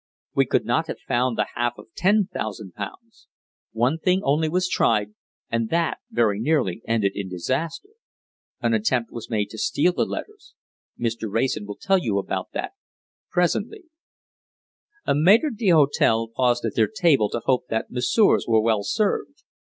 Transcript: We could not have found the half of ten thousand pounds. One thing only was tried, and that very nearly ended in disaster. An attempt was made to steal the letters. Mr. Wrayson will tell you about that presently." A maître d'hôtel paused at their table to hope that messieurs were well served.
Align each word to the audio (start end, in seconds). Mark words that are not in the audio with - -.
We 0.33 0.47
could 0.47 0.65
not 0.65 0.87
have 0.87 0.97
found 0.99 1.37
the 1.37 1.45
half 1.53 1.73
of 1.77 1.93
ten 1.95 2.27
thousand 2.33 2.73
pounds. 2.73 3.27
One 3.71 3.99
thing 3.99 4.21
only 4.23 4.49
was 4.49 4.67
tried, 4.67 5.13
and 5.51 5.69
that 5.69 5.99
very 6.09 6.39
nearly 6.39 6.81
ended 6.87 7.11
in 7.13 7.29
disaster. 7.29 7.89
An 8.61 8.73
attempt 8.73 9.11
was 9.11 9.29
made 9.29 9.51
to 9.51 9.59
steal 9.59 9.93
the 9.93 10.05
letters. 10.05 10.55
Mr. 10.99 11.31
Wrayson 11.31 11.67
will 11.67 11.77
tell 11.79 11.99
you 11.99 12.17
about 12.17 12.49
that 12.53 12.71
presently." 13.29 13.83
A 15.05 15.13
maître 15.13 15.55
d'hôtel 15.55 16.33
paused 16.33 16.65
at 16.65 16.73
their 16.73 16.89
table 16.91 17.29
to 17.29 17.41
hope 17.45 17.67
that 17.67 17.91
messieurs 17.91 18.45
were 18.47 18.59
well 18.59 18.81
served. 18.81 19.43